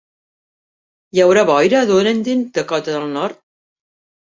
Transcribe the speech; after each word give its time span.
Hi 1.17 1.23
haurà 1.25 1.43
boira 1.51 1.83
a 1.83 1.89
Dunedin, 1.93 2.43
Dakota 2.59 2.99
del 2.99 3.09
Nord? 3.21 3.43